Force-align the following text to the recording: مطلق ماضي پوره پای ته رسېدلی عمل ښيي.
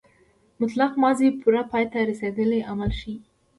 مطلق 0.61 0.91
ماضي 1.03 1.27
پوره 1.41 1.63
پای 1.71 1.85
ته 1.91 1.99
رسېدلی 2.09 2.59
عمل 2.71 2.91
ښيي. 2.99 3.15